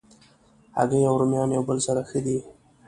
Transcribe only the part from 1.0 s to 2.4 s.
او رومیان یو بل سره ښه دي.